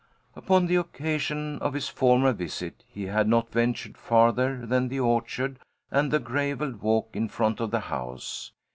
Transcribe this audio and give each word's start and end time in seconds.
Upon 0.35 0.65
the 0.65 0.77
occasion 0.77 1.59
of 1.59 1.75
his 1.75 1.87
former 1.87 2.33
visit 2.33 2.83
he 2.87 3.03
had 3.05 3.27
not 3.27 3.51
ventured 3.51 3.99
farther 3.99 4.65
than 4.65 4.87
the 4.87 4.99
orchard 4.99 5.59
and 5.91 6.09
the 6.09 6.17
gravelled 6.17 6.81
walk 6.81 7.09
in 7.13 7.27
front 7.29 7.59
of 7.59 7.69
the 7.69 7.81
house. 7.81 8.51